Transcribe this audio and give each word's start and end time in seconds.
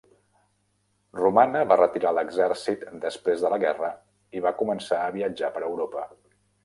Romana 1.17 1.59
va 1.71 1.77
retirar 1.81 2.13
l'exèrcit 2.19 2.87
després 3.03 3.43
de 3.45 3.51
la 3.55 3.59
guerra 3.65 3.93
i 4.39 4.43
va 4.47 4.55
començar 4.63 5.03
a 5.03 5.15
viatjar 5.19 5.53
per 5.59 5.63
Europa. 5.69 6.09